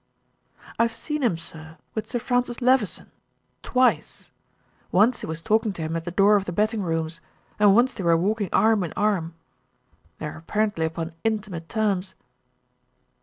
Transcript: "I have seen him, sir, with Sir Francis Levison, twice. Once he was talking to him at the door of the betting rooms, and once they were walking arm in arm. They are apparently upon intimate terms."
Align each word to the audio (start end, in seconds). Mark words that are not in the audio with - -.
"I 0.79 0.81
have 0.81 0.95
seen 0.95 1.21
him, 1.21 1.37
sir, 1.37 1.77
with 1.93 2.07
Sir 2.09 2.17
Francis 2.17 2.59
Levison, 2.59 3.11
twice. 3.61 4.31
Once 4.91 5.19
he 5.21 5.27
was 5.27 5.43
talking 5.43 5.73
to 5.73 5.83
him 5.83 5.95
at 5.95 6.05
the 6.05 6.09
door 6.09 6.35
of 6.35 6.45
the 6.45 6.51
betting 6.51 6.81
rooms, 6.81 7.21
and 7.59 7.75
once 7.75 7.93
they 7.93 8.03
were 8.03 8.17
walking 8.17 8.49
arm 8.51 8.83
in 8.83 8.93
arm. 8.93 9.35
They 10.17 10.25
are 10.25 10.37
apparently 10.39 10.85
upon 10.85 11.13
intimate 11.23 11.69
terms." 11.69 12.15